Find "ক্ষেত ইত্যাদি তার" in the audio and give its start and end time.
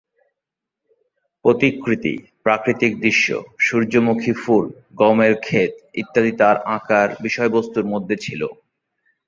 5.39-6.57